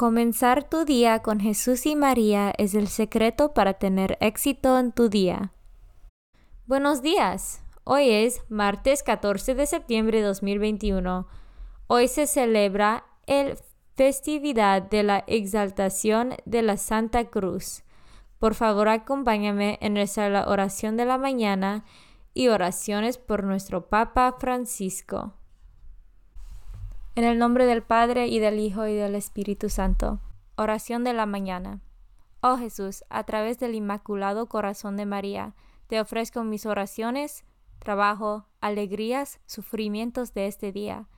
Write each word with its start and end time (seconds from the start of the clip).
Comenzar 0.00 0.66
tu 0.66 0.86
día 0.86 1.18
con 1.18 1.40
Jesús 1.40 1.84
y 1.84 1.94
María 1.94 2.54
es 2.56 2.74
el 2.74 2.88
secreto 2.88 3.52
para 3.52 3.74
tener 3.74 4.16
éxito 4.22 4.78
en 4.78 4.92
tu 4.92 5.10
día. 5.10 5.52
Buenos 6.64 7.02
días. 7.02 7.62
Hoy 7.84 8.08
es 8.08 8.42
martes 8.48 9.02
14 9.02 9.54
de 9.54 9.66
septiembre 9.66 10.20
de 10.20 10.24
2021. 10.24 11.28
Hoy 11.86 12.08
se 12.08 12.26
celebra 12.26 13.04
el 13.26 13.58
festividad 13.94 14.80
de 14.80 15.02
la 15.02 15.22
exaltación 15.26 16.34
de 16.46 16.62
la 16.62 16.78
Santa 16.78 17.26
Cruz. 17.26 17.82
Por 18.38 18.54
favor, 18.54 18.88
acompáñame 18.88 19.76
en 19.82 19.92
nuestra 19.92 20.48
oración 20.48 20.96
de 20.96 21.04
la 21.04 21.18
mañana 21.18 21.84
y 22.32 22.48
oraciones 22.48 23.18
por 23.18 23.44
nuestro 23.44 23.90
Papa 23.90 24.34
Francisco. 24.38 25.34
En 27.16 27.24
el 27.24 27.38
nombre 27.38 27.66
del 27.66 27.82
Padre 27.82 28.28
y 28.28 28.38
del 28.38 28.60
Hijo 28.60 28.86
y 28.86 28.94
del 28.94 29.16
Espíritu 29.16 29.68
Santo. 29.68 30.20
Oración 30.56 31.02
de 31.02 31.12
la 31.12 31.26
mañana. 31.26 31.80
Oh 32.40 32.56
Jesús, 32.56 33.02
a 33.10 33.24
través 33.24 33.58
del 33.58 33.74
Inmaculado 33.74 34.46
Corazón 34.46 34.96
de 34.96 35.06
María, 35.06 35.54
te 35.88 36.00
ofrezco 36.00 36.44
mis 36.44 36.66
oraciones, 36.66 37.44
trabajo, 37.80 38.46
alegrías, 38.60 39.40
sufrimientos 39.46 40.34
de 40.34 40.46
este 40.46 40.70
día, 40.70 41.08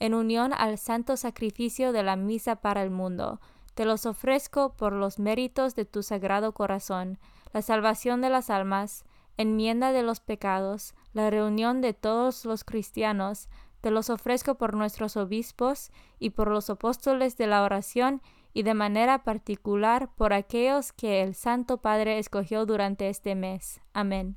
en 0.00 0.14
unión 0.14 0.54
al 0.54 0.78
santo 0.78 1.18
sacrificio 1.18 1.92
de 1.92 2.02
la 2.02 2.16
misa 2.16 2.56
para 2.56 2.82
el 2.82 2.90
mundo. 2.90 3.38
Te 3.74 3.84
los 3.84 4.06
ofrezco 4.06 4.74
por 4.74 4.94
los 4.94 5.18
méritos 5.18 5.74
de 5.74 5.84
tu 5.84 6.02
sagrado 6.02 6.52
corazón, 6.52 7.18
la 7.52 7.60
salvación 7.60 8.22
de 8.22 8.30
las 8.30 8.48
almas, 8.48 9.04
enmienda 9.36 9.92
de 9.92 10.02
los 10.02 10.20
pecados, 10.20 10.94
la 11.12 11.28
reunión 11.28 11.82
de 11.82 11.92
todos 11.92 12.46
los 12.46 12.64
cristianos, 12.64 13.50
te 13.82 13.90
los 13.90 14.10
ofrezco 14.10 14.54
por 14.54 14.74
nuestros 14.74 15.16
obispos 15.16 15.90
y 16.20 16.30
por 16.30 16.48
los 16.48 16.70
apóstoles 16.70 17.36
de 17.36 17.48
la 17.48 17.64
oración 17.64 18.22
y 18.54 18.62
de 18.62 18.74
manera 18.74 19.24
particular 19.24 20.08
por 20.14 20.32
aquellos 20.32 20.92
que 20.92 21.20
el 21.20 21.34
Santo 21.34 21.78
Padre 21.78 22.18
escogió 22.18 22.64
durante 22.64 23.08
este 23.08 23.34
mes. 23.34 23.80
Amén. 23.92 24.36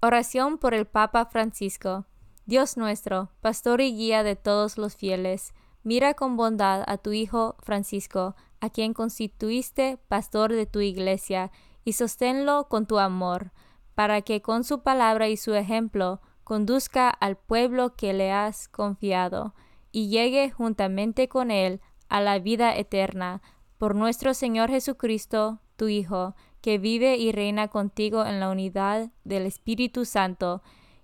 Oración 0.00 0.56
por 0.56 0.72
el 0.72 0.86
Papa 0.86 1.26
Francisco. 1.26 2.06
Dios 2.46 2.78
nuestro, 2.78 3.30
pastor 3.42 3.82
y 3.82 3.94
guía 3.94 4.22
de 4.22 4.36
todos 4.36 4.78
los 4.78 4.96
fieles, 4.96 5.52
mira 5.82 6.14
con 6.14 6.38
bondad 6.38 6.84
a 6.86 6.96
tu 6.96 7.12
Hijo 7.12 7.56
Francisco, 7.60 8.36
a 8.60 8.70
quien 8.70 8.94
constituiste 8.94 9.98
pastor 10.08 10.54
de 10.54 10.64
tu 10.64 10.80
iglesia, 10.80 11.50
y 11.84 11.92
sosténlo 11.92 12.68
con 12.68 12.86
tu 12.86 12.98
amor, 12.98 13.52
para 13.94 14.22
que 14.22 14.40
con 14.40 14.64
su 14.64 14.82
palabra 14.82 15.28
y 15.28 15.36
su 15.36 15.52
ejemplo 15.54 16.22
conduzca 16.48 17.10
al 17.10 17.36
pueblo 17.36 17.94
que 17.94 18.14
le 18.14 18.32
has 18.32 18.68
confiado, 18.68 19.54
y 19.92 20.08
llegue 20.08 20.50
juntamente 20.50 21.28
con 21.28 21.50
él 21.50 21.82
a 22.08 22.22
la 22.22 22.38
vida 22.38 22.74
eterna, 22.74 23.42
por 23.76 23.94
nuestro 23.94 24.32
Señor 24.32 24.70
Jesucristo, 24.70 25.60
tu 25.76 25.88
Hijo, 25.88 26.34
que 26.62 26.78
vive 26.78 27.18
y 27.18 27.32
reina 27.32 27.68
contigo 27.68 28.24
en 28.24 28.40
la 28.40 28.48
unidad 28.48 29.10
del 29.24 29.44
Espíritu 29.44 30.06
Santo, 30.06 30.62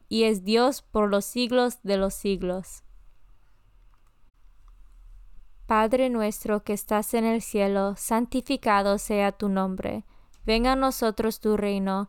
y 0.09 0.23
es 0.23 0.45
Dios 0.45 0.81
por 0.81 1.11
los 1.11 1.27
siglos 1.27 1.83
de 1.83 1.99
los 1.99 2.15
siglos. 2.15 2.83
Padre 5.67 6.09
nuestro 6.09 6.65
que 6.65 6.73
estás 6.73 7.13
en 7.13 7.27
el 7.27 7.43
cielo, 7.43 7.97
santificado 7.99 8.97
sea 8.97 9.33
tu 9.33 9.51
nombre. 9.51 10.07
Venga 10.47 10.73
a 10.73 10.77
nosotros 10.77 11.41
tu 11.41 11.59
reino 11.59 12.09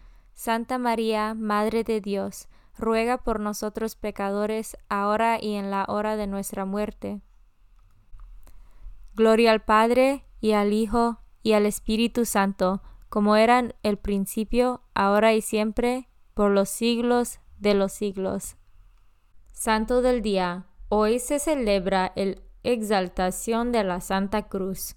Santa 0.41 0.79
María, 0.79 1.35
Madre 1.35 1.83
de 1.83 2.01
Dios, 2.01 2.47
ruega 2.75 3.19
por 3.19 3.39
nosotros 3.39 3.95
pecadores, 3.95 4.75
ahora 4.89 5.37
y 5.39 5.53
en 5.53 5.69
la 5.69 5.85
hora 5.87 6.15
de 6.15 6.25
nuestra 6.25 6.65
muerte. 6.65 7.21
Gloria 9.13 9.51
al 9.51 9.63
Padre, 9.63 10.25
y 10.39 10.53
al 10.53 10.73
Hijo, 10.73 11.19
y 11.43 11.53
al 11.53 11.67
Espíritu 11.67 12.25
Santo, 12.25 12.81
como 13.07 13.35
eran 13.35 13.75
el 13.83 13.97
principio, 13.97 14.81
ahora 14.95 15.35
y 15.35 15.41
siempre, 15.41 16.09
por 16.33 16.49
los 16.49 16.69
siglos 16.69 17.39
de 17.59 17.75
los 17.75 17.91
siglos. 17.91 18.55
Santo 19.51 20.01
del 20.01 20.23
Día. 20.23 20.65
Hoy 20.89 21.19
se 21.19 21.37
celebra 21.37 22.13
el 22.15 22.41
exaltación 22.63 23.71
de 23.71 23.83
la 23.83 24.01
Santa 24.01 24.47
Cruz. 24.47 24.95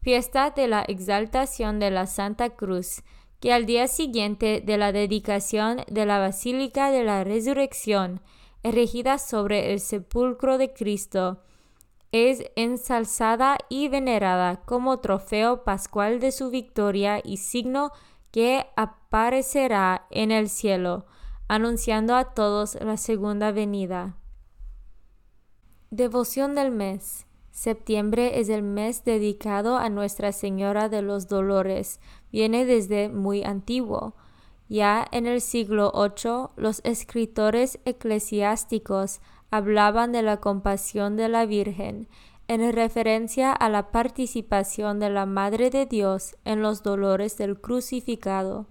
Fiesta 0.00 0.50
de 0.50 0.68
la 0.68 0.82
exaltación 0.82 1.80
de 1.80 1.90
la 1.90 2.06
Santa 2.06 2.50
Cruz 2.50 3.02
que 3.40 3.52
al 3.52 3.66
día 3.66 3.88
siguiente 3.88 4.62
de 4.64 4.76
la 4.76 4.92
dedicación 4.92 5.82
de 5.88 6.06
la 6.06 6.18
Basílica 6.18 6.90
de 6.90 7.04
la 7.04 7.24
Resurrección, 7.24 8.20
erigida 8.62 9.18
sobre 9.18 9.72
el 9.72 9.80
sepulcro 9.80 10.58
de 10.58 10.72
Cristo, 10.72 11.40
es 12.12 12.42
ensalzada 12.56 13.56
y 13.68 13.88
venerada 13.88 14.62
como 14.64 14.98
trofeo 15.00 15.64
pascual 15.64 16.20
de 16.20 16.32
su 16.32 16.50
victoria 16.50 17.20
y 17.24 17.38
signo 17.38 17.92
que 18.30 18.66
aparecerá 18.76 20.06
en 20.10 20.32
el 20.32 20.48
cielo, 20.48 21.06
anunciando 21.48 22.14
a 22.16 22.34
todos 22.34 22.76
la 22.80 22.96
segunda 22.96 23.52
venida. 23.52 24.16
Devoción 25.90 26.54
del 26.54 26.70
mes. 26.70 27.26
Septiembre 27.50 28.38
es 28.38 28.48
el 28.48 28.62
mes 28.62 29.04
dedicado 29.04 29.76
a 29.76 29.88
Nuestra 29.88 30.30
Señora 30.32 30.88
de 30.88 31.02
los 31.02 31.26
Dolores. 31.26 32.00
Viene 32.32 32.64
desde 32.64 33.08
muy 33.08 33.42
antiguo. 33.42 34.14
Ya 34.68 35.06
en 35.10 35.26
el 35.26 35.40
siglo 35.40 35.92
VIII 35.92 36.48
los 36.56 36.80
escritores 36.84 37.80
eclesiásticos 37.84 39.20
hablaban 39.50 40.12
de 40.12 40.22
la 40.22 40.38
compasión 40.38 41.16
de 41.16 41.28
la 41.28 41.44
Virgen 41.46 42.08
en 42.50 42.72
referencia 42.72 43.52
a 43.52 43.68
la 43.68 43.92
participación 43.92 44.98
de 44.98 45.08
la 45.08 45.24
Madre 45.24 45.70
de 45.70 45.86
Dios 45.86 46.36
en 46.44 46.62
los 46.62 46.82
dolores 46.82 47.36
del 47.36 47.60
crucificado. 47.60 48.66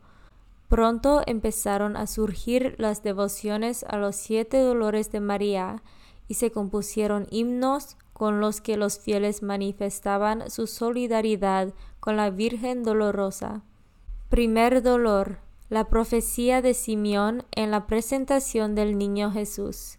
Pronto 0.67 1.21
empezaron 1.25 1.95
a 1.95 2.05
surgir 2.05 2.75
las 2.77 3.03
devociones 3.03 3.85
a 3.87 3.97
los 3.97 4.17
siete 4.17 4.59
dolores 4.59 5.11
de 5.11 5.21
María 5.21 5.81
y 6.27 6.33
se 6.33 6.51
compusieron 6.51 7.25
himnos 7.31 7.97
con 8.11 8.41
los 8.41 8.59
que 8.59 8.75
los 8.75 8.99
fieles 8.99 9.41
manifestaban 9.43 10.51
su 10.51 10.67
solidaridad 10.67 11.73
con 11.99 12.17
la 12.17 12.29
Virgen 12.29 12.83
Dolorosa. 12.83 13.63
Primer 14.29 14.81
dolor. 14.81 15.39
La 15.69 15.87
profecía 15.87 16.61
de 16.61 16.73
Simeón 16.73 17.43
en 17.51 17.71
la 17.71 17.85
presentación 17.85 18.73
del 18.73 18.97
niño 18.97 19.31
Jesús. 19.31 19.97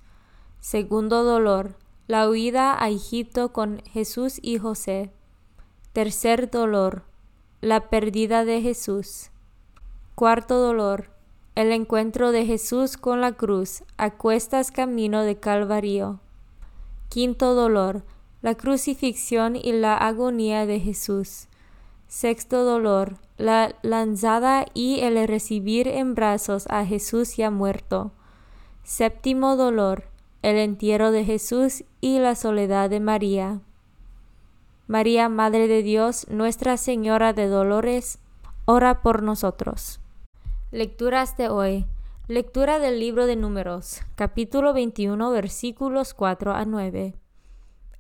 Segundo 0.61 1.23
dolor. 1.25 1.77
La 2.07 2.29
huida 2.29 2.83
a 2.83 2.89
Egipto 2.89 3.53
con 3.53 3.81
Jesús 3.85 4.39
y 4.43 4.59
José. 4.59 5.13
Tercer 5.93 6.51
dolor. 6.51 7.05
La 7.61 7.89
pérdida 7.89 8.45
de 8.45 8.61
Jesús. 8.61 9.31
Cuarto 10.15 10.59
dolor. 10.59 11.11
El 11.55 11.73
encuentro 11.73 12.33
de 12.33 12.47
Jesús 12.47 12.97
con 12.97 13.21
la 13.21 13.33
cruz 13.33 13.83
a 13.97 14.11
cuestas 14.17 14.71
camino 14.71 15.23
de 15.23 15.39
Calvario. 15.39 16.21
Quinto 17.11 17.55
dolor, 17.55 18.05
la 18.41 18.55
crucifixión 18.55 19.57
y 19.57 19.73
la 19.73 19.97
agonía 19.97 20.65
de 20.65 20.81
Jesús. 20.81 21.49
Sexto 22.11 22.65
dolor, 22.65 23.19
la 23.37 23.77
lanzada 23.83 24.67
y 24.75 24.99
el 24.99 25.29
recibir 25.29 25.87
en 25.87 26.17
brazos 26.17 26.67
a 26.69 26.85
Jesús 26.85 27.37
ya 27.37 27.53
muerto. 27.53 28.11
Séptimo 28.83 29.55
dolor, 29.55 30.09
el 30.43 30.57
entierro 30.57 31.13
de 31.13 31.25
Jesús 31.25 31.85
y 32.01 32.19
la 32.19 32.35
soledad 32.35 32.91
de 32.91 32.99
María. 32.99 33.61
María, 34.89 35.29
Madre 35.29 35.69
de 35.69 35.85
Dios, 35.85 36.27
Nuestra 36.29 36.79
Señora 36.79 37.33
de 37.33 37.47
Dolores, 37.47 38.19
ora 38.65 39.03
por 39.03 39.23
nosotros. 39.23 40.01
Lecturas 40.73 41.37
de 41.37 41.49
hoy. 41.49 41.87
Lectura 42.27 42.81
del 42.81 42.99
libro 42.99 43.27
de 43.27 43.37
Números, 43.37 44.01
capítulo 44.17 44.73
21, 44.73 45.31
versículos 45.31 46.13
4 46.15 46.55
a 46.55 46.65
9. 46.65 47.15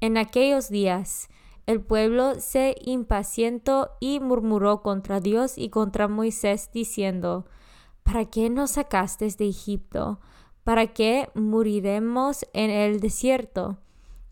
En 0.00 0.18
aquellos 0.18 0.68
días, 0.68 1.28
el 1.70 1.80
pueblo 1.82 2.40
se 2.40 2.74
impacientó 2.82 3.92
y 4.00 4.18
murmuró 4.18 4.82
contra 4.82 5.20
Dios 5.20 5.56
y 5.56 5.68
contra 5.68 6.08
Moisés, 6.08 6.70
diciendo, 6.72 7.46
¿Para 8.02 8.24
qué 8.24 8.50
nos 8.50 8.72
sacaste 8.72 9.28
de 9.28 9.48
Egipto? 9.48 10.18
¿Para 10.64 10.88
qué 10.88 11.30
moriremos 11.34 12.44
en 12.54 12.70
el 12.70 12.98
desierto? 12.98 13.78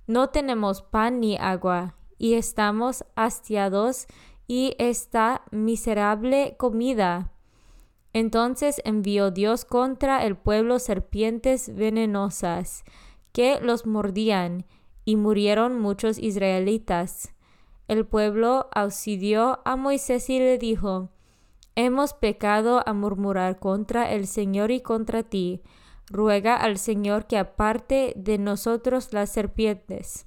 No 0.09 0.31
tenemos 0.31 0.83
pan 0.83 1.21
ni 1.21 1.37
agua. 1.37 1.95
y 2.21 2.35
estamos 2.35 3.05
hastiados 3.15 4.09
y 4.49 4.75
esta 4.79 5.43
miserable 5.53 6.57
comida. 6.59 7.31
Entonces 8.13 8.83
envió 8.85 9.31
Dios 9.31 9.65
contra 9.65 10.25
el 10.25 10.37
pueblo 10.37 10.81
serpientes 10.81 11.73
venenosas 11.73 12.83
que 13.31 13.61
los 13.61 13.87
mordían, 13.87 14.67
y 15.09 15.17
murieron 15.17 15.81
muchos 15.81 16.19
israelitas. 16.19 17.33
El 17.87 18.05
pueblo 18.05 18.69
auxilió 18.75 19.61
a 19.65 19.75
Moisés 19.75 20.29
y 20.29 20.39
le 20.39 20.59
dijo, 20.59 21.09
Hemos 21.77 22.13
pecado 22.13 22.83
a 22.85 22.93
murmurar 22.93 23.59
contra 23.59 24.13
el 24.13 24.27
Señor 24.27 24.71
y 24.71 24.83
contra 24.83 25.23
ti. 25.23 25.63
Ruega 26.11 26.57
al 26.57 26.77
Señor 26.77 27.27
que 27.27 27.39
aparte 27.39 28.13
de 28.17 28.37
nosotros 28.37 29.15
las 29.15 29.33
serpientes. 29.33 30.27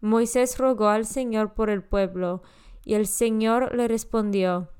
Moisés 0.00 0.56
rogó 0.56 0.88
al 0.88 1.04
Señor 1.04 1.52
por 1.52 1.68
el 1.68 1.84
pueblo, 1.84 2.40
y 2.86 2.94
el 2.94 3.06
Señor 3.06 3.74
le 3.74 3.86
respondió, 3.86 4.70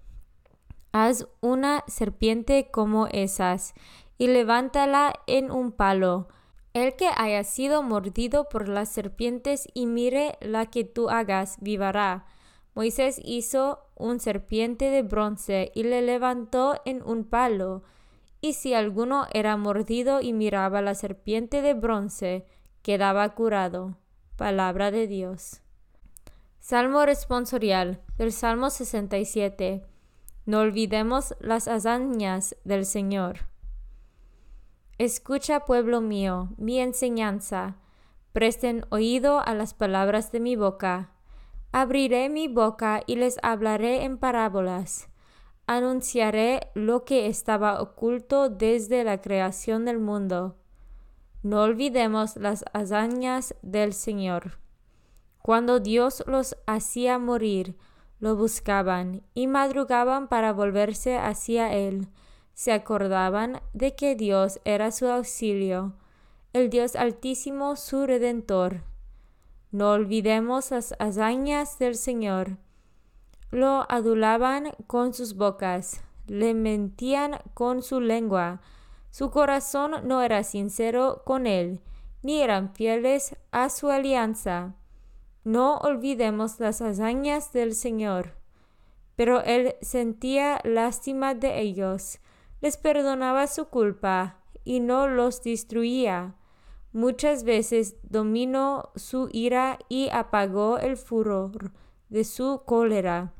Haz 0.93 1.29
una 1.43 1.85
serpiente 1.89 2.71
como 2.71 3.07
esas, 3.09 3.75
y 4.17 4.29
levántala 4.29 5.13
en 5.27 5.51
un 5.51 5.73
palo. 5.73 6.29
El 6.77 6.95
que 6.95 7.09
haya 7.17 7.43
sido 7.43 7.83
mordido 7.83 8.51
por 8.51 8.69
las 8.69 8.91
serpientes 8.91 9.67
y 9.73 9.87
mire 9.87 10.37
la 10.43 10.67
que 10.67 10.85
tú 10.85 11.09
hagas, 11.09 11.57
vivará. 11.63 12.27
Moisés 12.75 13.19
hizo 13.25 13.79
un 13.95 14.21
serpiente 14.21 14.91
de 14.91 15.01
bronce 15.01 15.73
y 15.75 15.85
le 15.85 16.03
levantó 16.03 16.83
en 16.85 17.03
un 17.03 17.25
palo. 17.25 17.83
Y 18.43 18.53
si 18.53 18.75
alguno 18.75 19.25
era 19.33 19.57
mordido 19.57 20.21
y 20.21 20.35
miraba 20.35 20.83
la 20.83 20.95
serpiente 20.95 21.63
de 21.63 21.73
bronce, 21.73 22.45
quedaba 22.83 23.27
curado. 23.31 23.97
Palabra 24.37 24.91
de 24.91 25.07
Dios. 25.07 25.63
Salmo 26.61 27.07
responsorial 27.07 28.03
del 28.19 28.33
Salmo 28.33 28.69
67. 28.69 29.83
No 30.45 30.61
olvidemos 30.61 31.35
las 31.41 31.69
hazañas 31.69 32.55
del 32.65 32.85
Señor. 32.85 33.47
Escucha, 34.99 35.61
pueblo 35.61 36.01
mío, 36.01 36.51
mi 36.57 36.81
enseñanza. 36.81 37.77
Presten 38.33 38.85
oído 38.91 39.41
a 39.41 39.55
las 39.55 39.75
palabras 39.75 40.33
de 40.33 40.41
mi 40.41 40.57
boca. 40.57 41.13
Abriré 41.73 42.29
mi 42.29 42.49
boca 42.49 43.03
y 43.07 43.17
les 43.17 43.39
hablaré 43.43 44.05
en 44.05 44.19
parábolas. 44.19 45.09
Anunciaré 45.67 46.71
lo 46.75 47.05
que 47.05 47.27
estaba 47.27 47.81
oculto 47.81 48.49
desde 48.49 49.05
la 49.05 49.21
creación 49.21 49.85
del 49.85 49.99
mundo 49.99 50.57
no 51.47 51.63
olvidemos 51.63 52.35
las 52.35 52.65
hazañas 52.73 53.55
del 53.63 53.93
Señor. 53.93 54.59
Cuando 55.43 55.79
Dios 55.79 56.25
los 56.27 56.57
hacía 56.67 57.21
morir, 57.21 57.77
lo 58.19 58.35
buscaban 58.35 59.23
y 59.33 59.47
madrugaban 59.47 60.27
para 60.27 60.53
volverse 60.53 61.17
hacia 61.17 61.73
Él. 61.73 62.09
Se 62.57 62.73
acordaban 62.73 63.61
de 63.75 63.95
que 63.95 64.17
Dios 64.17 64.61
era 64.65 64.91
su 64.91 65.07
auxilio, 65.07 65.93
el 66.55 66.71
Dios 66.71 66.97
altísimo 66.97 67.77
su 67.77 68.07
redentor. 68.07 68.81
No 69.73 69.93
olvidemos 69.93 70.71
las 70.71 70.95
hazañas 70.99 71.79
del 71.79 71.97
Señor. 71.97 72.57
Lo 73.51 73.85
adulaban 73.91 74.73
con 74.87 75.13
sus 75.13 75.35
bocas, 75.35 76.01
le 76.29 76.55
mentían 76.55 77.41
con 77.53 77.83
su 77.83 78.01
lengua, 78.01 78.63
su 79.11 79.31
corazón 79.31 80.09
no 80.09 80.23
era 80.23 80.43
sincero 80.43 81.25
con 81.27 81.47
él, 81.47 81.83
ni 82.23 82.41
eran 82.41 82.73
fieles 82.73 83.37
a 83.51 83.69
su 83.69 83.91
alianza. 83.91 84.75
No 85.45 85.77
olvidemos 85.77 86.59
las 86.59 86.81
hazañas 86.81 87.53
del 87.53 87.75
Señor. 87.75 88.33
Pero 89.15 89.43
él 89.43 89.77
sentía 89.83 90.59
lástima 90.65 91.35
de 91.35 91.61
ellos, 91.61 92.19
les 92.61 92.77
perdonaba 92.77 93.47
su 93.47 93.67
culpa 93.67 94.41
y 94.65 94.81
no 94.81 95.09
los 95.09 95.43
destruía. 95.43 96.35
Muchas 96.93 97.45
veces 97.45 97.97
dominó 98.03 98.91
su 98.97 99.29
ira 99.33 99.79
y 99.89 100.09
apagó 100.11 100.79
el 100.79 100.97
furor 100.97 101.73
de 102.09 102.25
su 102.25 102.63
cólera. 102.65 103.33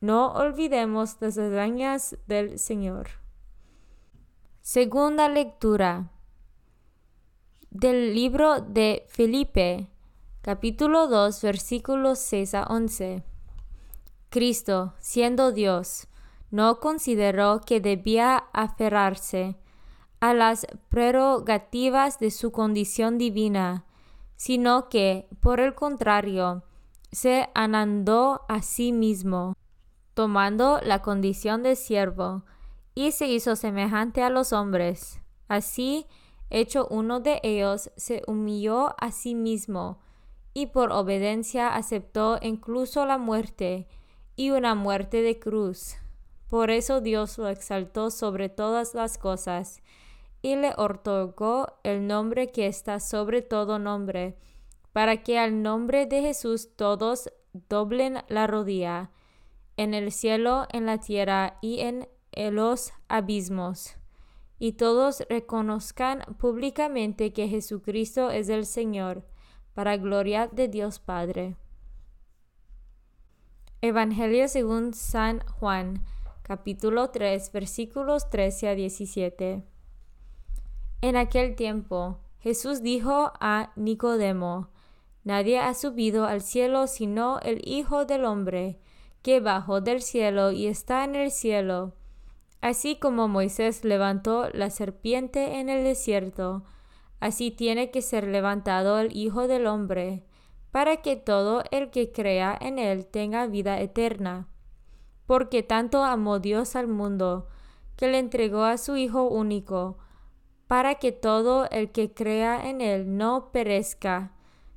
No 0.00 0.32
olvidemos 0.32 1.16
las 1.20 1.36
hazañas 1.38 2.16
del 2.26 2.58
Señor. 2.58 3.08
Segunda 4.60 5.28
lectura 5.28 6.10
del 7.70 8.14
libro 8.14 8.60
de 8.60 9.04
Felipe, 9.08 9.90
capítulo 10.42 11.08
2, 11.08 11.42
versículos 11.42 12.18
6 12.20 12.54
a 12.54 12.62
11. 12.64 13.22
Cristo, 14.30 14.94
siendo 14.98 15.52
Dios, 15.52 16.06
no 16.50 16.80
consideró 16.80 17.60
que 17.60 17.80
debía 17.80 18.44
aferrarse 18.52 19.56
a 20.20 20.34
las 20.34 20.66
prerrogativas 20.88 22.18
de 22.18 22.30
su 22.30 22.50
condición 22.50 23.18
divina, 23.18 23.84
sino 24.36 24.88
que, 24.88 25.28
por 25.40 25.60
el 25.60 25.74
contrario, 25.74 26.64
se 27.12 27.48
anandó 27.54 28.42
a 28.48 28.62
sí 28.62 28.92
mismo, 28.92 29.56
tomando 30.14 30.80
la 30.82 31.02
condición 31.02 31.62
de 31.62 31.76
siervo, 31.76 32.44
y 32.94 33.12
se 33.12 33.28
hizo 33.28 33.54
semejante 33.54 34.22
a 34.22 34.30
los 34.30 34.52
hombres. 34.52 35.20
Así, 35.46 36.06
hecho 36.50 36.86
uno 36.90 37.20
de 37.20 37.40
ellos, 37.42 37.90
se 37.96 38.22
humilló 38.26 38.94
a 38.98 39.12
sí 39.12 39.34
mismo, 39.34 40.00
y 40.54 40.66
por 40.66 40.90
obediencia 40.92 41.68
aceptó 41.74 42.38
incluso 42.42 43.06
la 43.06 43.18
muerte, 43.18 43.86
y 44.34 44.50
una 44.50 44.74
muerte 44.74 45.22
de 45.22 45.38
cruz. 45.38 45.96
Por 46.48 46.70
eso 46.70 47.00
Dios 47.00 47.36
lo 47.38 47.48
exaltó 47.48 48.10
sobre 48.10 48.48
todas 48.48 48.94
las 48.94 49.18
cosas, 49.18 49.82
y 50.40 50.56
le 50.56 50.72
otorgó 50.76 51.78
el 51.82 52.06
nombre 52.06 52.50
que 52.52 52.66
está 52.66 53.00
sobre 53.00 53.42
todo 53.42 53.78
nombre, 53.78 54.36
para 54.92 55.22
que 55.22 55.38
al 55.38 55.62
nombre 55.62 56.06
de 56.06 56.22
Jesús 56.22 56.74
todos 56.76 57.30
doblen 57.52 58.22
la 58.28 58.46
rodilla, 58.46 59.10
en 59.76 59.94
el 59.94 60.10
cielo, 60.12 60.66
en 60.72 60.86
la 60.86 60.98
tierra 60.98 61.58
y 61.60 61.80
en 61.80 62.08
los 62.34 62.92
abismos, 63.08 63.96
y 64.58 64.72
todos 64.72 65.22
reconozcan 65.28 66.20
públicamente 66.38 67.32
que 67.32 67.48
Jesucristo 67.48 68.30
es 68.30 68.48
el 68.48 68.64
Señor, 68.64 69.24
para 69.74 69.96
gloria 69.96 70.48
de 70.48 70.68
Dios 70.68 70.98
Padre. 70.98 71.56
Evangelio 73.80 74.48
según 74.48 74.94
San 74.94 75.40
Juan, 75.46 76.02
capítulo 76.48 77.10
3, 77.10 77.52
versículos 77.52 78.30
13 78.30 78.68
a 78.68 78.74
17. 78.74 79.62
En 81.02 81.16
aquel 81.16 81.54
tiempo, 81.54 82.20
Jesús 82.40 82.80
dijo 82.80 83.32
a 83.38 83.70
Nicodemo, 83.76 84.70
Nadie 85.24 85.58
ha 85.58 85.74
subido 85.74 86.24
al 86.24 86.40
cielo 86.40 86.86
sino 86.86 87.38
el 87.40 87.60
Hijo 87.68 88.06
del 88.06 88.24
Hombre, 88.24 88.78
que 89.20 89.40
bajó 89.40 89.82
del 89.82 90.00
cielo 90.00 90.50
y 90.50 90.68
está 90.68 91.04
en 91.04 91.16
el 91.16 91.30
cielo. 91.30 91.92
Así 92.62 92.96
como 92.96 93.28
Moisés 93.28 93.84
levantó 93.84 94.48
la 94.54 94.70
serpiente 94.70 95.60
en 95.60 95.68
el 95.68 95.84
desierto, 95.84 96.64
así 97.20 97.50
tiene 97.50 97.90
que 97.90 98.00
ser 98.00 98.26
levantado 98.26 98.98
el 98.98 99.14
Hijo 99.14 99.48
del 99.48 99.66
Hombre, 99.66 100.24
para 100.70 101.02
que 101.02 101.16
todo 101.16 101.62
el 101.70 101.90
que 101.90 102.10
crea 102.10 102.56
en 102.58 102.78
él 102.78 103.04
tenga 103.04 103.46
vida 103.48 103.78
eterna. 103.80 104.48
Porque 105.28 105.62
tanto 105.62 106.04
amó 106.04 106.38
Dios 106.38 106.74
al 106.74 106.88
mundo, 106.88 107.48
que 107.96 108.08
le 108.08 108.18
entregó 108.18 108.64
a 108.64 108.78
su 108.78 108.96
Hijo 108.96 109.24
único, 109.28 109.98
para 110.66 110.94
que 110.94 111.12
todo 111.12 111.68
el 111.68 111.92
que 111.92 112.14
crea 112.14 112.66
en 112.66 112.80
él 112.80 113.18
no 113.18 113.52
perezca, 113.52 114.32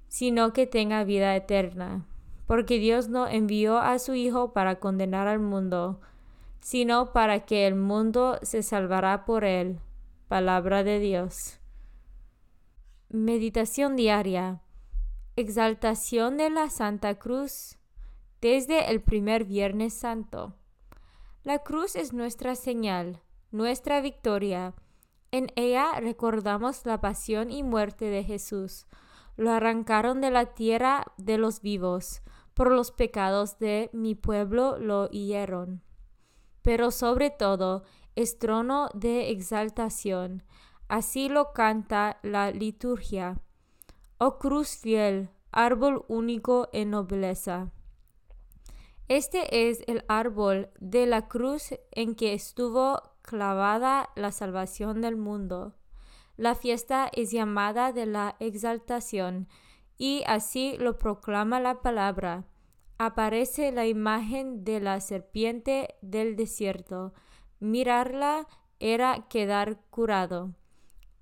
sino 0.10 0.52
que 0.52 0.68
tenga 0.68 1.06
vida 1.06 1.34
eterna. 1.38 2.06
Porque 2.48 2.80
Dios 2.80 3.08
no 3.08 3.30
envió 3.30 3.78
a 3.78 3.98
su 3.98 4.14
Hijo 4.14 4.52
para 4.52 4.76
condenar 4.76 5.30
al 5.30 5.40
mundo, 5.40 6.02
sino 6.60 7.14
para 7.14 7.46
que 7.46 7.66
el 7.66 7.76
mundo 7.76 8.38
se 8.42 8.62
salvará 8.62 9.24
por 9.24 9.46
él. 9.46 9.80
Palabra 10.28 10.84
de 10.84 11.00
Dios. 11.00 11.60
Meditación 13.08 13.96
diaria. 13.96 14.60
Exaltación 15.38 16.36
de 16.36 16.50
la 16.50 16.70
Santa 16.70 17.16
Cruz 17.16 17.78
desde 18.42 18.92
el 18.92 19.02
primer 19.02 19.46
Viernes 19.46 19.94
Santo. 19.94 20.56
La 21.44 21.60
cruz 21.60 21.96
es 21.96 22.14
nuestra 22.14 22.56
señal, 22.56 23.22
nuestra 23.52 24.02
victoria. 24.02 24.74
En 25.32 25.48
ella 25.56 26.00
recordamos 26.00 26.86
la 26.86 27.00
pasión 27.00 27.52
y 27.52 27.64
muerte 27.64 28.06
de 28.06 28.24
Jesús. 28.24 28.88
Lo 29.38 29.52
arrancaron 29.52 30.22
de 30.22 30.32
la 30.32 30.54
tierra 30.54 31.06
de 31.18 31.38
los 31.38 31.62
vivos. 31.62 32.22
Por 32.54 32.72
los 32.72 32.92
pecados 32.92 33.60
de 33.60 33.90
mi 33.94 34.16
pueblo 34.16 34.78
lo 34.78 35.08
hirieron 35.12 35.82
pero 36.62 36.92
sobre 36.92 37.30
todo 37.30 37.84
es 38.16 38.40
trono 38.40 38.90
de 38.94 39.32
exaltación. 39.32 40.44
Así 40.88 41.30
lo 41.30 41.54
canta 41.54 42.20
la 42.22 42.52
liturgia. 42.52 43.42
Oh 44.18 44.38
cruz 44.38 44.78
fiel, 44.78 45.30
árbol 45.52 46.06
único 46.08 46.70
en 46.74 46.92
nobleza. 46.92 47.72
Este 49.12 49.70
es 49.70 49.84
el 49.88 50.06
árbol 50.08 50.70
de 50.80 51.06
la 51.06 51.28
cruz 51.28 51.74
en 51.92 52.16
que 52.16 52.34
estuvo 52.34 53.02
clavada 53.22 54.08
la 54.16 54.32
salvación 54.32 55.02
del 55.02 55.18
mundo. 55.18 55.76
La 56.38 56.56
fiesta 56.56 57.12
es 57.12 57.30
llamada 57.30 57.92
de 57.92 58.06
la 58.06 58.38
exaltación, 58.40 59.50
y 59.98 60.24
así 60.28 60.78
lo 60.78 60.98
proclama 60.98 61.60
la 61.60 61.82
palabra. 61.82 62.46
Aparece 62.98 63.74
la 63.74 63.86
imagen 63.86 64.64
de 64.64 64.80
la 64.80 65.02
serpiente 65.02 65.96
del 66.02 66.38
desierto. 66.38 67.14
Mirarla 67.60 68.48
era 68.80 69.28
quedar 69.28 69.82
curado. 69.90 70.56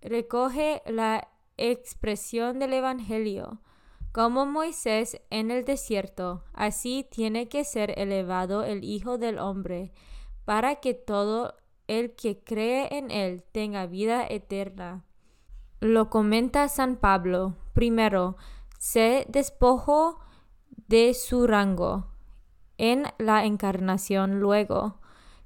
Recoge 0.02 0.84
la 0.86 1.28
expresión 1.58 2.60
del 2.60 2.74
Evangelio. 2.74 3.64
Como 4.12 4.48
Moisés 4.48 5.22
en 5.30 5.52
el 5.52 5.66
desierto, 5.66 6.44
así 6.54 7.08
tiene 7.12 7.48
que 7.48 7.64
ser 7.64 7.98
elevado 8.00 8.64
el 8.64 8.84
Hijo 8.84 9.18
del 9.20 9.38
Hombre, 9.38 9.92
para 10.46 10.78
que 10.78 10.96
todo 10.96 11.56
el 11.88 12.16
que 12.16 12.44
cree 12.44 12.88
en 12.98 13.12
él 13.12 13.44
tenga 13.52 13.86
vida 13.86 14.26
eterna. 14.28 15.06
Lo 15.80 16.10
comenta 16.10 16.68
San 16.70 16.98
Pablo. 16.98 17.56
Primero, 17.74 18.36
se 18.80 19.26
despojó 19.30 20.20
de 20.88 21.14
su 21.14 21.46
rango 21.46 22.08
en 22.78 23.04
la 23.20 23.46
encarnación 23.46 24.40
luego. 24.40 25.00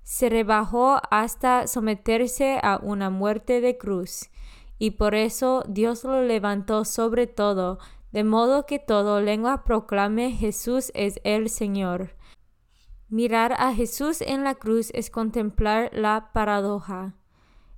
Se 0.03 0.29
rebajó 0.29 1.01
hasta 1.11 1.67
someterse 1.67 2.59
a 2.63 2.79
una 2.81 3.09
muerte 3.09 3.59
de 3.59 3.77
cruz, 3.77 4.29
y 4.79 4.91
por 4.91 5.15
eso 5.15 5.63
Dios 5.67 6.03
lo 6.03 6.23
levantó 6.23 6.85
sobre 6.85 7.27
todo, 7.27 7.79
de 8.13 8.23
modo 8.23 8.65
que 8.67 8.77
todo 8.79 9.19
lengua 9.21 9.63
proclame 9.63 10.31
Jesús 10.31 10.91
es 10.93 11.19
el 11.23 11.49
Señor. 11.49 12.15
Mirar 13.09 13.53
a 13.53 13.73
Jesús 13.73 14.21
en 14.21 14.43
la 14.43 14.55
cruz 14.55 14.91
es 14.93 15.09
contemplar 15.09 15.89
la 15.93 16.29
paradoja, 16.31 17.15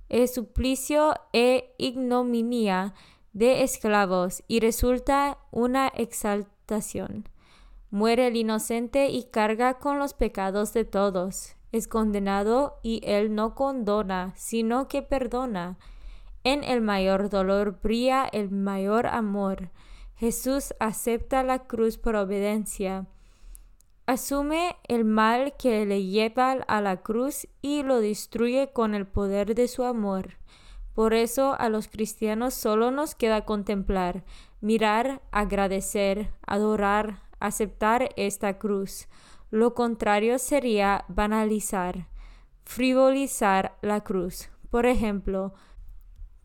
el 0.08 0.28
suplicio 0.28 1.14
e 1.32 1.74
ignominia 1.78 2.94
de 3.32 3.62
esclavos 3.62 4.44
y 4.46 4.60
resulta 4.60 5.38
una 5.50 5.88
exaltación. 5.88 7.28
Muere 7.90 8.26
el 8.26 8.36
inocente 8.36 9.08
y 9.08 9.24
carga 9.24 9.78
con 9.78 9.98
los 9.98 10.12
pecados 10.12 10.74
de 10.74 10.84
todos. 10.84 11.56
Es 11.72 11.88
condenado 11.88 12.78
y 12.82 13.00
él 13.04 13.34
no 13.34 13.54
condona, 13.54 14.34
sino 14.36 14.86
que 14.86 15.02
perdona. 15.02 15.78
En 16.44 16.62
el 16.62 16.80
mayor 16.82 17.30
dolor 17.30 17.80
brilla 17.82 18.26
el 18.26 18.50
mayor 18.50 19.06
amor. 19.06 19.70
Jesús 20.16 20.74
acepta 20.80 21.42
la 21.42 21.66
cruz 21.66 21.98
por 21.98 22.16
obediencia 22.16 23.06
asume 24.06 24.76
el 24.86 25.04
mal 25.04 25.54
que 25.58 25.84
le 25.84 26.04
lleva 26.04 26.52
a 26.52 26.80
la 26.80 26.98
cruz 26.98 27.48
y 27.60 27.82
lo 27.82 28.00
destruye 28.00 28.70
con 28.72 28.94
el 28.94 29.06
poder 29.06 29.54
de 29.54 29.68
su 29.68 29.84
amor. 29.84 30.38
Por 30.94 31.12
eso 31.12 31.54
a 31.58 31.68
los 31.68 31.88
cristianos 31.88 32.54
solo 32.54 32.90
nos 32.90 33.14
queda 33.14 33.44
contemplar, 33.44 34.24
mirar, 34.60 35.20
agradecer, 35.32 36.30
adorar, 36.46 37.22
aceptar 37.40 38.10
esta 38.16 38.58
cruz. 38.58 39.08
Lo 39.50 39.74
contrario 39.74 40.38
sería 40.38 41.04
banalizar, 41.08 42.08
frivolizar 42.64 43.76
la 43.82 44.02
cruz. 44.02 44.48
Por 44.70 44.86
ejemplo, 44.86 45.52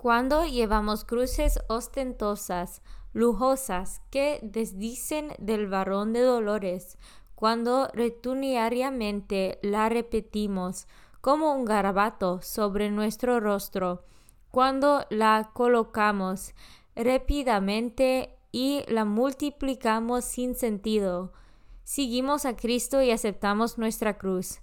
cuando 0.01 0.45
llevamos 0.45 1.05
cruces 1.05 1.59
ostentosas, 1.67 2.81
lujosas, 3.13 4.01
que 4.09 4.39
desdicen 4.41 5.33
del 5.37 5.67
varón 5.67 6.11
de 6.11 6.21
dolores, 6.21 6.97
cuando 7.35 7.87
retuniariamente 7.93 9.59
la 9.61 9.89
repetimos 9.89 10.87
como 11.21 11.53
un 11.53 11.65
garabato 11.65 12.41
sobre 12.41 12.89
nuestro 12.89 13.39
rostro, 13.39 14.03
cuando 14.49 15.05
la 15.11 15.51
colocamos 15.53 16.55
rápidamente 16.95 18.39
y 18.51 18.83
la 18.87 19.05
multiplicamos 19.05 20.25
sin 20.25 20.55
sentido. 20.55 21.31
Seguimos 21.83 22.45
a 22.45 22.55
Cristo 22.55 23.03
y 23.03 23.11
aceptamos 23.11 23.77
nuestra 23.77 24.17
cruz. 24.17 24.61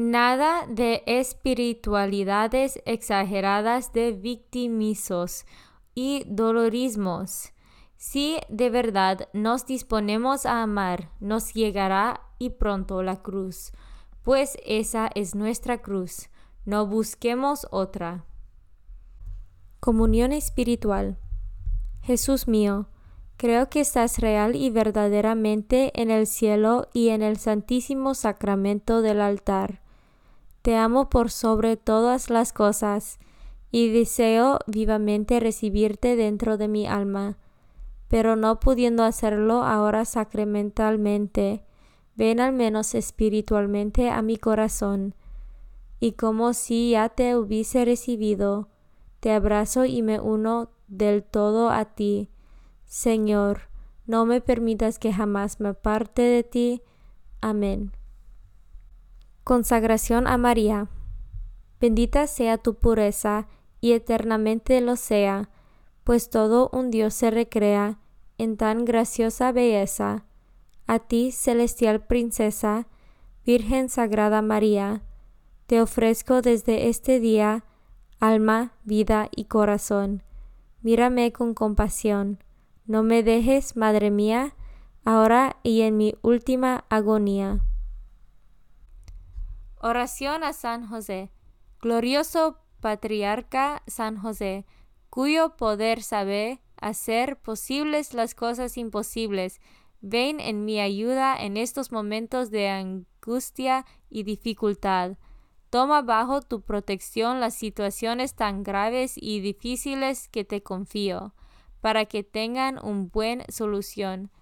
Nada 0.00 0.64
de 0.68 1.02
espiritualidades 1.06 2.80
exageradas 2.86 3.92
de 3.92 4.12
victimizos 4.12 5.44
y 5.92 6.22
dolorismos. 6.28 7.52
Si 7.96 8.38
de 8.48 8.70
verdad 8.70 9.28
nos 9.32 9.66
disponemos 9.66 10.46
a 10.46 10.62
amar, 10.62 11.10
nos 11.18 11.52
llegará 11.52 12.20
y 12.38 12.50
pronto 12.50 13.02
la 13.02 13.22
cruz, 13.22 13.72
pues 14.22 14.56
esa 14.64 15.10
es 15.16 15.34
nuestra 15.34 15.78
cruz. 15.78 16.28
No 16.64 16.86
busquemos 16.86 17.66
otra. 17.72 18.24
Comunión 19.80 20.30
espiritual. 20.30 21.18
Jesús 22.02 22.46
mío, 22.46 22.86
creo 23.36 23.68
que 23.68 23.80
estás 23.80 24.20
real 24.20 24.54
y 24.54 24.70
verdaderamente 24.70 25.90
en 26.00 26.12
el 26.12 26.28
cielo 26.28 26.86
y 26.92 27.08
en 27.08 27.20
el 27.20 27.36
santísimo 27.36 28.14
sacramento 28.14 29.02
del 29.02 29.20
altar. 29.20 29.87
Te 30.62 30.76
amo 30.76 31.08
por 31.08 31.30
sobre 31.30 31.76
todas 31.76 32.30
las 32.30 32.52
cosas 32.52 33.18
y 33.70 33.90
deseo 33.90 34.58
vivamente 34.66 35.40
recibirte 35.40 36.16
dentro 36.16 36.56
de 36.56 36.68
mi 36.68 36.86
alma 36.86 37.38
pero 38.08 38.36
no 38.36 38.58
pudiendo 38.58 39.04
hacerlo 39.04 39.62
ahora 39.62 40.04
sacramentalmente, 40.04 41.64
ven 42.16 42.40
al 42.40 42.52
menos 42.52 42.94
espiritualmente 42.94 44.10
a 44.10 44.22
mi 44.22 44.38
corazón, 44.38 45.14
y 46.00 46.12
como 46.12 46.54
si 46.54 46.92
ya 46.92 47.10
te 47.10 47.36
hubiese 47.36 47.84
recibido, 47.84 48.68
te 49.20 49.32
abrazo 49.32 49.84
y 49.84 50.02
me 50.02 50.20
uno 50.20 50.70
del 50.86 51.22
todo 51.22 51.70
a 51.70 51.84
ti. 51.84 52.30
Señor, 52.84 53.68
no 54.06 54.24
me 54.24 54.40
permitas 54.40 54.98
que 54.98 55.12
jamás 55.12 55.60
me 55.60 55.70
aparte 55.70 56.22
de 56.22 56.44
ti. 56.44 56.82
Amén. 57.40 57.97
Consagración 59.48 60.26
a 60.26 60.36
María. 60.36 60.88
Bendita 61.80 62.26
sea 62.26 62.58
tu 62.58 62.74
pureza, 62.74 63.48
y 63.80 63.92
eternamente 63.92 64.78
lo 64.82 64.94
sea 64.94 65.48
pues 66.04 66.28
todo 66.28 66.68
un 66.70 66.90
Dios 66.90 67.14
se 67.14 67.30
recrea 67.30 67.98
en 68.36 68.58
tan 68.58 68.84
graciosa 68.84 69.50
belleza. 69.50 70.26
A 70.86 70.98
ti, 70.98 71.32
celestial 71.32 72.04
princesa, 72.04 72.88
Virgen 73.46 73.88
Sagrada 73.88 74.42
María, 74.42 75.00
te 75.66 75.80
ofrezco 75.80 76.42
desde 76.42 76.90
este 76.90 77.18
día 77.18 77.64
alma, 78.20 78.74
vida 78.84 79.30
y 79.34 79.44
corazón. 79.44 80.24
Mírame 80.82 81.32
con 81.32 81.54
compasión. 81.54 82.44
No 82.84 83.02
me 83.02 83.22
dejes, 83.22 83.78
Madre 83.78 84.10
mía, 84.10 84.54
ahora 85.06 85.56
y 85.62 85.80
en 85.80 85.96
mi 85.96 86.16
última 86.20 86.84
agonía. 86.90 87.62
Oración 89.80 90.42
a 90.42 90.52
San 90.52 90.88
José. 90.88 91.30
Glorioso 91.80 92.58
Patriarca 92.80 93.84
San 93.86 94.16
José, 94.16 94.66
cuyo 95.08 95.56
poder 95.56 96.02
sabe 96.02 96.60
hacer 96.80 97.38
posibles 97.38 98.12
las 98.12 98.34
cosas 98.34 98.76
imposibles. 98.76 99.60
Ven 100.00 100.40
en 100.40 100.64
mi 100.64 100.80
ayuda 100.80 101.36
en 101.36 101.56
estos 101.56 101.92
momentos 101.92 102.50
de 102.50 102.68
angustia 102.68 103.86
y 104.10 104.24
dificultad. 104.24 105.16
Toma 105.70 106.02
bajo 106.02 106.42
tu 106.42 106.62
protección 106.62 107.38
las 107.38 107.54
situaciones 107.54 108.34
tan 108.34 108.64
graves 108.64 109.12
y 109.16 109.38
difíciles 109.38 110.28
que 110.28 110.44
te 110.44 110.60
confío, 110.60 111.34
para 111.80 112.06
que 112.06 112.24
tengan 112.24 112.84
un 112.84 113.10
buen 113.10 113.44
solución. 113.48 114.32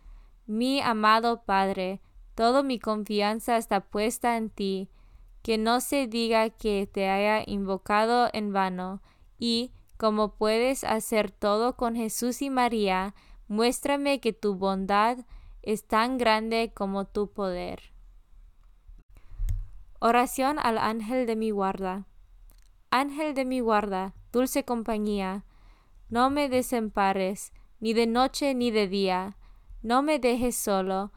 Mi 0.47 0.81
amado 0.81 1.43
Padre, 1.45 2.01
toda 2.35 2.63
mi 2.63 2.79
confianza 2.79 3.59
está 3.59 3.81
puesta 3.81 4.39
en 4.39 4.49
ti, 4.49 4.89
que 5.47 5.59
no 5.59 5.81
se 5.81 6.09
diga 6.09 6.51
que 6.51 6.91
te 6.93 7.09
haya 7.09 7.45
invocado 7.47 8.29
en 8.33 8.53
vano, 8.53 9.01
y 9.39 9.71
como 9.97 10.35
puedes 10.35 10.83
hacer 10.83 11.31
todo 11.31 11.77
con 11.77 11.95
Jesús 11.95 12.43
y 12.43 12.51
María, 12.51 13.15
muéstrame 13.47 14.19
que 14.19 14.33
tu 14.33 14.57
bondad 14.57 15.19
es 15.63 15.87
tan 15.87 16.19
grande 16.19 16.73
como 16.75 17.05
tu 17.05 17.33
poder. 17.33 17.95
Oración 20.01 20.59
al 20.59 20.79
ángel 20.79 21.27
de 21.27 21.37
mi 21.37 21.53
guarda. 21.53 22.09
Ángel 22.91 23.33
de 23.33 23.45
mi 23.45 23.61
guarda, 23.61 24.15
dulce 24.33 24.65
compañía, 24.65 25.45
no 26.09 26.29
me 26.29 26.49
desempares, 26.49 27.53
ni 27.79 27.93
de 27.93 28.09
noche 28.09 28.53
ni 28.53 28.73
de 28.73 28.89
día, 28.89 29.37
no 29.81 30.03
me 30.03 30.19
dejes 30.19 30.57
solo, 30.57 31.13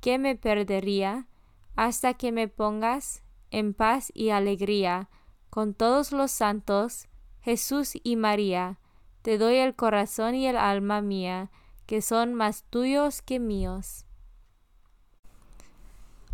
que 0.00 0.20
me 0.20 0.36
perdería, 0.36 1.26
hasta 1.74 2.14
que 2.14 2.30
me 2.30 2.46
pongas 2.46 3.23
en 3.54 3.72
paz 3.72 4.10
y 4.14 4.30
alegría 4.30 5.08
con 5.48 5.74
todos 5.74 6.10
los 6.10 6.32
santos, 6.32 7.06
Jesús 7.40 7.92
y 8.02 8.16
María, 8.16 8.80
te 9.22 9.38
doy 9.38 9.56
el 9.56 9.76
corazón 9.76 10.34
y 10.34 10.48
el 10.48 10.56
alma 10.56 11.00
mía, 11.00 11.52
que 11.86 12.02
son 12.02 12.34
más 12.34 12.64
tuyos 12.64 13.22
que 13.22 13.38
míos. 13.38 14.06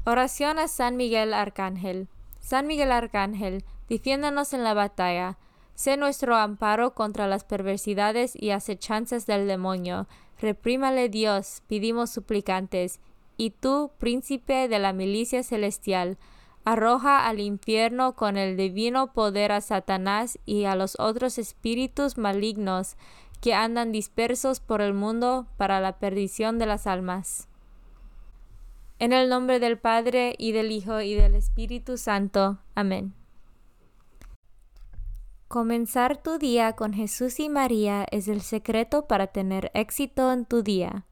Oración 0.06 0.58
a 0.58 0.68
San 0.68 0.96
Miguel 0.96 1.34
Arcángel. 1.34 2.08
San 2.38 2.66
Miguel 2.66 2.90
Arcángel, 2.90 3.64
defiéndanos 3.88 4.54
en 4.54 4.64
la 4.64 4.72
batalla. 4.72 5.36
Sé 5.74 5.98
nuestro 5.98 6.36
amparo 6.36 6.94
contra 6.94 7.26
las 7.26 7.44
perversidades 7.44 8.32
y 8.34 8.50
acechanzas 8.50 9.26
del 9.26 9.46
demonio. 9.46 10.08
Reprímale 10.40 11.10
Dios, 11.10 11.62
pedimos 11.66 12.08
suplicantes. 12.08 12.98
Y 13.36 13.50
tú, 13.50 13.90
príncipe 13.98 14.68
de 14.68 14.78
la 14.78 14.94
milicia 14.94 15.42
celestial, 15.42 16.16
arroja 16.64 17.26
al 17.26 17.40
infierno 17.40 18.14
con 18.14 18.36
el 18.36 18.56
divino 18.56 19.12
poder 19.12 19.52
a 19.52 19.60
Satanás 19.60 20.38
y 20.44 20.64
a 20.64 20.74
los 20.74 20.98
otros 20.98 21.38
espíritus 21.38 22.18
malignos 22.18 22.96
que 23.40 23.54
andan 23.54 23.92
dispersos 23.92 24.60
por 24.60 24.80
el 24.80 24.94
mundo 24.94 25.46
para 25.56 25.80
la 25.80 25.98
perdición 25.98 26.58
de 26.58 26.66
las 26.66 26.86
almas. 26.86 27.48
En 28.98 29.12
el 29.12 29.30
nombre 29.30 29.60
del 29.60 29.78
Padre 29.78 30.34
y 30.36 30.52
del 30.52 30.70
Hijo 30.70 31.00
y 31.00 31.14
del 31.14 31.34
Espíritu 31.34 31.96
Santo. 31.96 32.58
Amén. 32.74 33.14
Comenzar 35.48 36.22
tu 36.22 36.38
día 36.38 36.74
con 36.74 36.92
Jesús 36.92 37.40
y 37.40 37.48
María 37.48 38.06
es 38.12 38.28
el 38.28 38.40
secreto 38.40 39.08
para 39.08 39.28
tener 39.28 39.70
éxito 39.74 40.30
en 40.32 40.44
tu 40.44 40.62
día. 40.62 41.06